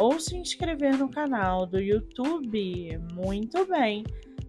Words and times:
ou 0.00 0.18
se 0.18 0.34
inscrever 0.34 0.96
no 0.96 1.10
canal 1.10 1.66
do 1.66 1.78
YouTube. 1.78 2.98
Muito 3.12 3.66
bem! 3.66 4.02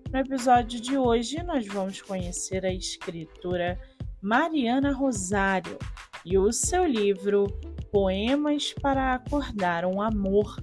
No 0.10 0.20
episódio 0.20 0.80
de 0.80 0.98
hoje, 0.98 1.44
nós 1.44 1.68
vamos 1.68 2.02
conhecer 2.02 2.66
a 2.66 2.74
escritora 2.74 3.78
Mariana 4.22 4.94
Rosário 4.94 5.78
e 6.26 6.38
o 6.38 6.54
seu 6.54 6.86
livro 6.86 7.48
Poemas 7.92 8.74
para 8.82 9.14
Acordar 9.14 9.84
um 9.86 10.02
Amor. 10.02 10.56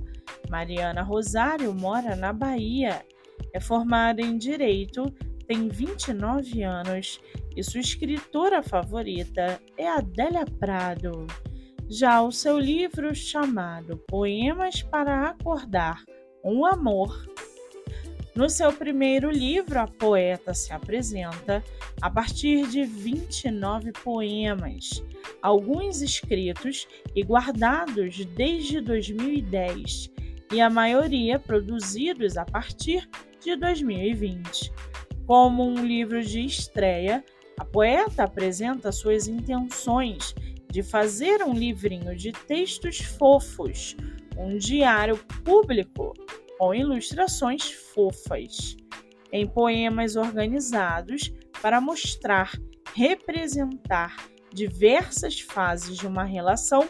Mariana 0.48 1.03
Rosário 1.03 1.75
mora 1.75 2.17
na 2.17 2.33
Bahia, 2.33 3.05
é 3.53 3.61
formada 3.61 4.23
em 4.23 4.39
Direito, 4.39 5.05
tem 5.47 5.69
29 5.69 6.62
anos 6.62 7.20
e 7.55 7.62
sua 7.62 7.81
escritora 7.81 8.62
favorita 8.62 9.61
é 9.77 9.87
Adélia 9.87 10.47
Prado. 10.59 11.27
Já 11.91 12.20
o 12.20 12.30
seu 12.30 12.59
livro 12.59 13.15
chamado 13.15 13.97
Poemas 14.06 14.83
para 14.83 15.30
Acordar 15.30 16.05
um 16.45 16.66
Amor. 16.66 17.27
No 18.36 18.50
seu 18.50 18.70
primeiro 18.70 19.30
livro, 19.30 19.80
a 19.80 19.86
poeta 19.86 20.53
se 20.53 20.70
apresenta 20.70 21.64
a 22.03 22.11
partir 22.11 22.69
de 22.69 22.84
29 22.84 23.92
poemas, 24.05 25.03
alguns 25.41 26.03
escritos 26.03 26.86
e 27.17 27.22
guardados 27.22 28.23
desde 28.36 28.83
2010, 28.83 30.11
e 30.52 30.61
a 30.61 30.69
maioria 30.69 31.39
produzidos 31.39 32.36
a 32.36 32.45
partir 32.45 33.08
de 33.41 33.56
2020. 33.56 34.70
Como 35.27 35.67
um 35.67 35.83
livro 35.83 36.23
de 36.23 36.45
estreia, 36.45 37.25
a 37.58 37.64
poeta 37.64 38.25
apresenta 38.25 38.92
suas 38.92 39.27
intenções 39.27 40.34
de 40.70 40.83
fazer 40.83 41.42
um 41.42 41.52
livrinho 41.52 42.14
de 42.14 42.33
textos 42.33 42.98
fofos, 42.98 43.97
um 44.36 44.56
diário 44.56 45.16
público 45.44 46.14
com 46.58 46.74
ilustrações 46.74 47.70
fofas, 47.70 48.77
em 49.33 49.46
poemas 49.46 50.16
organizados 50.16 51.33
para 51.61 51.80
mostrar, 51.80 52.52
representar 52.94 54.16
diversas 54.52 55.41
fases 55.41 55.96
de 55.96 56.06
uma 56.06 56.24
relação. 56.24 56.89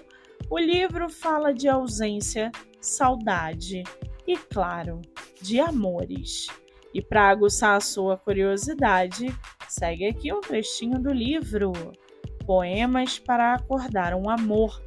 O 0.51 0.59
livro 0.59 1.09
fala 1.09 1.53
de 1.53 1.69
ausência, 1.69 2.51
saudade 2.81 3.83
e, 4.27 4.37
claro, 4.37 5.03
de 5.41 5.61
amores. 5.61 6.47
E 6.95 7.03
para 7.03 7.29
aguçar 7.29 7.77
a 7.77 7.81
sua 7.81 8.17
curiosidade, 8.17 9.27
segue 9.69 10.07
aqui 10.07 10.33
um 10.33 10.41
trechinho 10.41 10.99
do 10.99 11.13
livro. 11.13 11.73
Poemas 12.49 13.19
para 13.19 13.53
acordar 13.53 14.15
um 14.15 14.31
amor. 14.31 14.83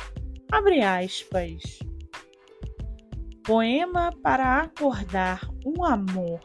Abre 0.51 0.81
aspas. 0.81 1.77
Poema 3.43 4.09
para 4.23 4.63
acordar 4.63 5.47
um 5.63 5.85
amor. 5.85 6.39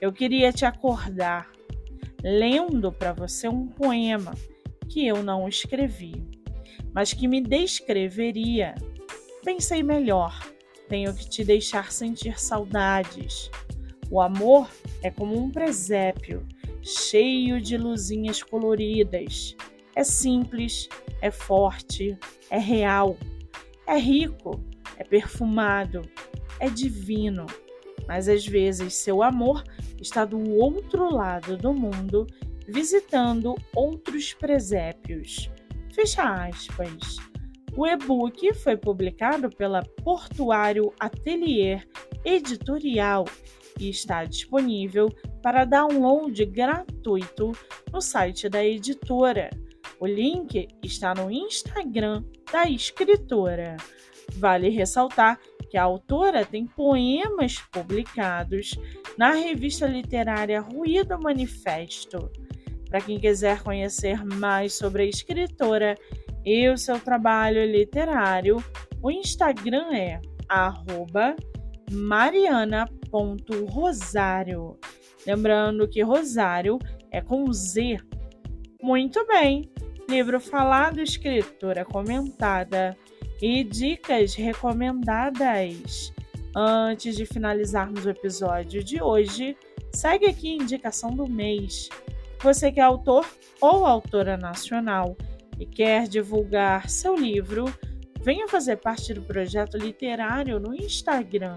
Eu 0.00 0.12
queria 0.12 0.52
te 0.52 0.64
acordar 0.64 1.48
lendo 2.24 2.90
para 2.90 3.12
você 3.12 3.46
um 3.46 3.68
poema 3.68 4.34
que 4.88 5.06
eu 5.06 5.22
não 5.22 5.48
escrevi, 5.48 6.28
mas 6.92 7.12
que 7.12 7.28
me 7.28 7.40
descreveria. 7.40 8.74
Pensei 9.44 9.80
melhor, 9.80 10.36
tenho 10.88 11.14
que 11.14 11.28
te 11.28 11.44
deixar 11.44 11.92
sentir 11.92 12.36
saudades. 12.40 13.48
O 14.10 14.20
amor 14.20 14.68
é 15.04 15.10
como 15.12 15.38
um 15.38 15.52
presépio, 15.52 16.44
cheio 16.82 17.60
de 17.60 17.76
luzinhas 17.76 18.42
coloridas. 18.42 19.54
É 19.94 20.04
simples, 20.04 20.88
é 21.20 21.30
forte, 21.30 22.16
é 22.48 22.58
real, 22.58 23.16
é 23.86 23.98
rico, 23.98 24.62
é 24.96 25.04
perfumado, 25.04 26.02
é 26.58 26.68
divino. 26.68 27.46
Mas 28.06 28.28
às 28.28 28.46
vezes 28.46 28.94
seu 28.94 29.22
amor 29.22 29.64
está 30.00 30.24
do 30.24 30.38
outro 30.54 31.12
lado 31.12 31.56
do 31.56 31.72
mundo, 31.72 32.26
visitando 32.66 33.54
outros 33.74 34.32
presépios. 34.32 35.50
Fecha 35.92 36.46
aspas. 36.46 37.16
O 37.76 37.86
e-book 37.86 38.52
foi 38.54 38.76
publicado 38.76 39.48
pela 39.48 39.82
Portuário 40.02 40.92
Atelier 40.98 41.86
Editorial 42.24 43.24
e 43.78 43.88
está 43.90 44.24
disponível 44.24 45.08
para 45.42 45.64
download 45.64 46.44
gratuito 46.46 47.52
no 47.92 48.00
site 48.00 48.48
da 48.48 48.64
editora 48.64 49.50
o 50.00 50.06
link 50.06 50.66
está 50.82 51.14
no 51.14 51.30
Instagram 51.30 52.24
da 52.50 52.68
escritora. 52.68 53.76
Vale 54.36 54.70
ressaltar 54.70 55.38
que 55.68 55.76
a 55.76 55.82
autora 55.82 56.42
tem 56.44 56.66
poemas 56.66 57.58
publicados 57.70 58.78
na 59.16 59.32
revista 59.32 59.86
literária 59.86 60.60
Ruído 60.60 61.20
Manifesto. 61.20 62.30
Para 62.88 63.02
quem 63.02 63.20
quiser 63.20 63.62
conhecer 63.62 64.24
mais 64.24 64.72
sobre 64.72 65.04
a 65.04 65.06
escritora 65.06 65.94
e 66.44 66.68
o 66.68 66.78
seu 66.78 66.98
trabalho 66.98 67.64
literário, 67.64 68.56
o 69.02 69.10
Instagram 69.10 69.94
é 69.94 70.20
mariana.rosário. 71.92 74.78
Lembrando 75.26 75.88
que 75.88 76.02
Rosário 76.02 76.78
é 77.10 77.20
com 77.20 77.52
Z. 77.52 77.98
Muito 78.82 79.26
bem! 79.26 79.70
Livro 80.10 80.40
falado, 80.40 81.00
escritura 81.00 81.84
comentada 81.84 82.96
e 83.40 83.62
dicas 83.62 84.34
recomendadas. 84.34 86.12
Antes 86.54 87.14
de 87.14 87.24
finalizarmos 87.24 88.04
o 88.04 88.10
episódio 88.10 88.82
de 88.82 89.00
hoje, 89.00 89.56
segue 89.94 90.26
aqui 90.26 90.48
a 90.48 90.62
indicação 90.62 91.14
do 91.14 91.28
mês. 91.28 91.88
Você 92.40 92.72
que 92.72 92.80
é 92.80 92.82
autor 92.82 93.24
ou 93.60 93.86
autora 93.86 94.36
nacional 94.36 95.16
e 95.60 95.64
quer 95.64 96.08
divulgar 96.08 96.90
seu 96.90 97.14
livro, 97.14 97.72
venha 98.20 98.48
fazer 98.48 98.78
parte 98.78 99.14
do 99.14 99.22
projeto 99.22 99.78
literário 99.78 100.58
no 100.58 100.74
Instagram, 100.74 101.56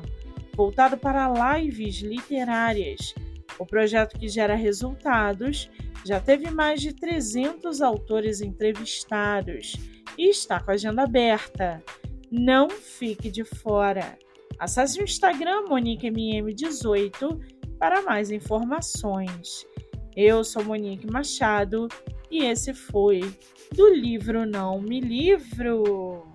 voltado 0.56 0.96
para 0.96 1.58
lives 1.58 2.02
literárias. 2.02 3.16
O 3.60 3.66
projeto 3.66 4.18
que 4.18 4.28
gera 4.28 4.56
resultados 4.56 5.70
já 6.06 6.20
teve 6.20 6.50
mais 6.52 6.82
de 6.82 6.94
300 6.94 7.82
autores 7.82 8.42
entrevistados 8.42 9.76
e 10.18 10.30
está 10.30 10.60
com 10.60 10.72
a 10.72 10.74
agenda 10.74 11.04
aberta. 11.04 11.84
Não 12.32 12.70
fique 12.70 13.30
de 13.30 13.44
fora. 13.44 14.18
Acesse 14.60 15.00
o 15.00 15.04
Instagram 15.04 15.66
MoniqueMM18 15.66 17.40
para 17.78 18.02
mais 18.02 18.32
informações. 18.32 19.66
Eu 20.16 20.44
sou 20.44 20.64
Monique 20.64 21.10
Machado 21.10 21.88
e 22.30 22.44
esse 22.44 22.74
foi 22.74 23.22
do 23.76 23.94
livro 23.94 24.46
Não 24.46 24.80
Me 24.80 25.00
Livro. 25.00 26.32